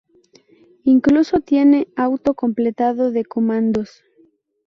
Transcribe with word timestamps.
Incluso 0.83 1.41
tiene 1.41 1.87
auto-completado 1.95 3.11
de 3.11 3.23
comandos. 3.23 4.03